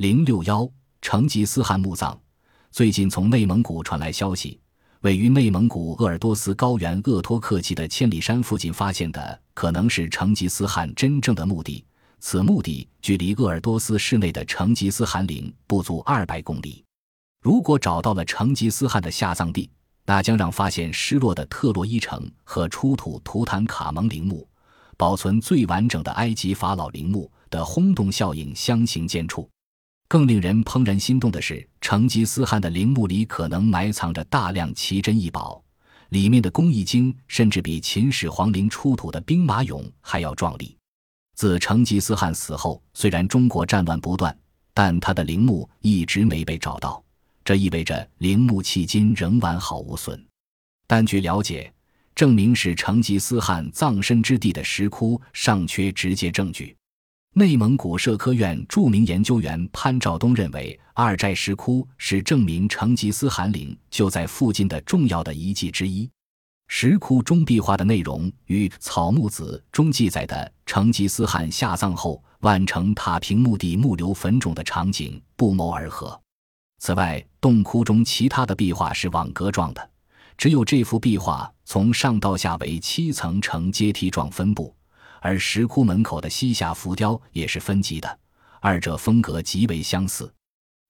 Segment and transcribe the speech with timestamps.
[0.00, 0.66] 零六幺
[1.02, 2.18] 成吉思汗墓葬，
[2.70, 4.58] 最近从内蒙古传来消息，
[5.02, 11.84] 位于内蒙古鄂尔多斯高原鄂托克旗的千里山附近发现的，可能是成吉思汗真正的墓地。
[12.18, 16.82] 此墓地距离鄂尔多斯市内的成吉思汗陵不足二百公里。
[17.42, 19.68] 如果找到了成吉思汗的下葬地，
[20.06, 24.48] 那将让发现失落的特洛伊城和出土图坦卡蒙陵墓、
[24.96, 29.46] 保存最完整的埃及法老陵墓的轰动效应相形见绌。
[30.10, 35.62] 更令人怦然心动的是，成吉思汗的陵墓里可能埋藏着大量奇珍异宝，
[36.08, 40.76] 里面的工艺精甚至比秦始皇陵出土的兵马俑还要壮丽。
[41.36, 44.36] 自成吉思汗死后，虽然中国战乱不断，
[44.74, 47.00] 但他的陵墓一直没被找到，
[47.44, 50.20] 这意味着陵墓迄今仍完好无损。
[50.88, 51.72] 但据了解，
[52.16, 56.76] 证明是成吉思汗葬身之地的石窟尚缺直接证据。
[57.34, 66.10] 内蒙古社科院著名研究员潘兆东认为，二寨石窟是证明成吉思汗陵就在附近的重要的遗迹之一。
[66.66, 76.20] 石窟中壁画的内容与《草木子》中记载的成吉思汗下葬后万城塔平墓地木流坟冢的场景不谋而合。
[76.78, 79.90] 此外，洞窟中其他的壁画是网格状的，
[80.36, 84.74] 只有这幅壁画从上到下为七层呈阶梯状分布。
[85.20, 88.18] 而石窟门口的西夏浮雕也是分级的，
[88.60, 90.32] 二者风格极为相似。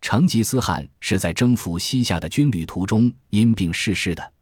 [0.00, 4.32] 成吉思汗是在征服西夏的军旅途中因病逝世的，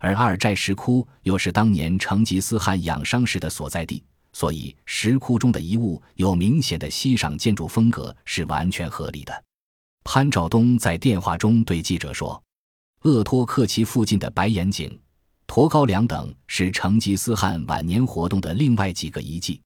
[0.00, 9.44] 而二寨石窟又是当年成吉思汗养伤时的所在地，所以石窟中的遗物有明显的西赏建筑风格是完全合理的。
[10.02, 12.42] 潘兆东在电话中对记者说
[13.02, 14.98] ：“鄂托克旗附近的白岩井。”
[15.46, 19.60] 驼高梁等是成吉思汗晚年活动的另外几个遗迹。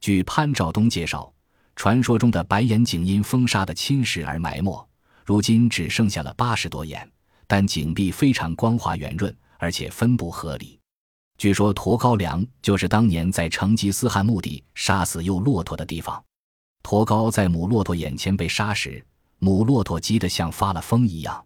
[0.00, 1.30] 据潘兆东介绍，
[1.74, 4.88] 传说中的白岩井因风沙的侵蚀而埋没，
[5.24, 7.10] 如今只剩下了八十多眼，
[7.46, 10.78] 但井壁非常光滑圆润，而且分布合理。
[11.36, 16.22] 据说驼高梁就是当年在成吉思汗墓地杀死幼骆驼的地方。
[16.82, 19.04] 驼高在母骆驼眼前被杀时，
[19.38, 21.44] 母骆驼急得像发了疯一样。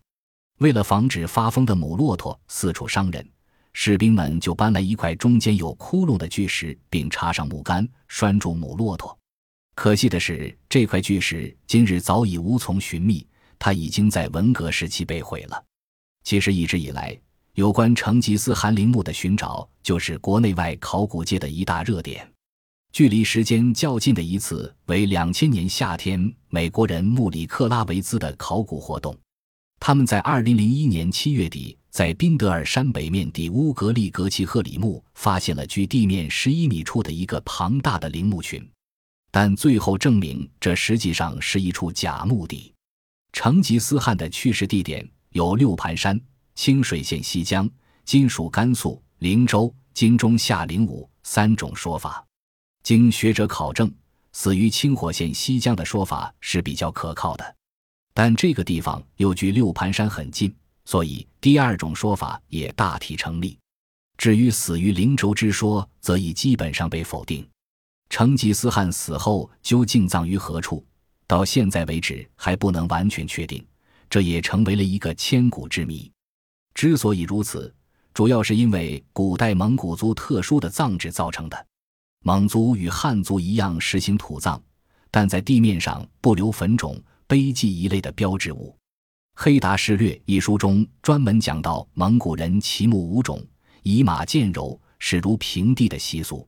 [0.58, 3.26] 为了防止发疯的母骆驼四处伤人。
[3.72, 9.16] 士兵们就搬来一块中间有窟窿的巨石，并插上木杆拴住母骆驼。
[9.74, 13.26] 可惜的是，这块巨石今日早已无从寻觅，
[13.58, 15.64] 它已经在文革时期被毁了。
[16.22, 17.18] 其实一直以来，
[17.54, 22.30] 有关成吉思汗陵墓的寻找就是国内外考古界的一大热点。
[22.92, 29.16] 距离时间较近的一次为两千年夏天，美国人穆里克拉维兹的考古活动。
[29.80, 31.76] 他们在二零零一年七月底。
[31.90, 38.64] 在宾德尔山北面的乌格利格奇赫里木发现了距地面十一米处的一个庞大的陵墓群，
[39.32, 42.72] 但最后证明这实际上是一处假墓地。
[43.32, 46.18] 成吉思汗的去世地点有六盘山、
[46.54, 47.68] 清水县西江、
[48.04, 52.24] 今属甘肃灵州、金钟下灵武三种说法。
[52.84, 53.92] 经学者考证，
[54.30, 57.56] 死于清火县西江的说法是比较可靠的，
[58.22, 60.54] 但这个地方又距六盘山很近。
[60.84, 63.56] 所以，第二种说法也大体成立。
[64.18, 67.48] 至于死于灵州之说，则已基本上被否定。
[68.10, 70.84] 成吉思汗死后究竟葬于何处，
[71.26, 73.66] 到现在为止还不能完全确定，
[74.10, 76.12] 这也成为了一个千古之谜。
[76.74, 77.74] 之所以如此，
[78.12, 81.66] 主要是因为古代蒙古族特殊的葬制造成的。
[82.22, 84.62] 蒙族与汉族一样实行土葬，
[85.10, 88.76] 但在地面上不留坟冢、碑记一类的标志物。
[89.40, 93.40] 《黑达事略》一书中专门讲到蒙古人骑木五种，
[93.84, 96.44] 以马见柔，是如平地的习俗。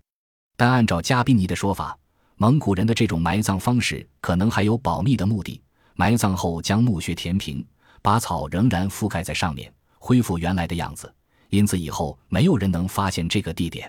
[0.56, 1.96] 但按照加宾尼的说法，
[2.34, 5.62] 蒙古人的这种埋葬方式可能还有保密的目的：
[5.94, 7.64] 埋葬后将墓穴填平，
[8.02, 11.14] 把草仍然覆盖在上面，恢复原来的样子。
[11.50, 13.88] 因此以后没有人能发现这个地点。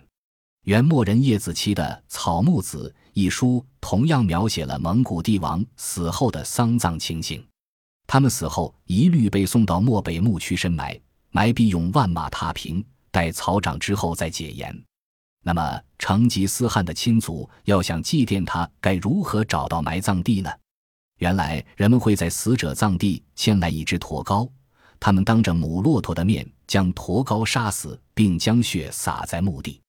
[0.66, 7.46] 元末人叶子期的《草木子》一书同样描写了蒙古帝王死后的丧葬情形。
[8.08, 11.00] 他们死后一律被送到漠北牧区深埋，
[11.30, 14.84] 埋必用万马踏平，待草长之后再解严。
[15.46, 20.50] 那么，成吉思汗的亲族要想祭奠他，该如何找到埋葬地呢？
[21.20, 24.50] 原来，人们会在死者葬地牵来一只驼羔，
[25.00, 29.80] 他们当着母骆驼的面将驼羔杀死，并将血洒在墓地。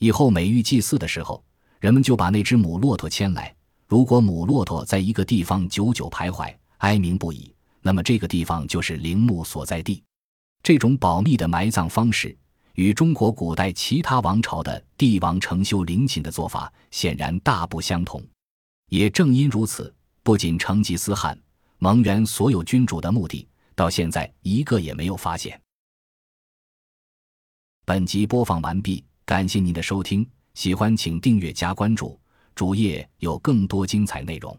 [0.00, 1.44] 以后每遇祭祀的时候，
[1.82, 3.52] 人们就把那只母骆驼牵来。
[3.88, 10.00] 如果母骆驼在一个地方久久徘徊，哀鸣不已，那么这个地方就是陵墓所在地。
[10.62, 12.38] 这种保密的埋葬方式，
[12.74, 18.22] 与中国古代其他王朝的帝王承修陵寝的做法显然大不相同。
[18.88, 19.92] 也正因如此，
[20.22, 21.36] 不仅成吉思汗，
[21.78, 25.60] 蒙元所有君主的墓地，到现在一个也没有发现。
[27.84, 32.18] 本集播放完毕，感谢您的收听，喜欢请订阅加关注，
[32.54, 34.58] 主页有更多精彩内容。